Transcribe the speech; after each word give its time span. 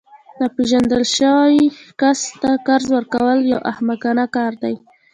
ناپیژندل 0.39 1.03
شوي 1.17 1.61
کس 1.99 2.19
ته 2.41 2.49
قرض 2.67 2.87
ورکول 2.95 3.37
یو 3.51 3.59
احمقانه 3.71 4.25
کار 4.35 4.51
دی 4.61 4.75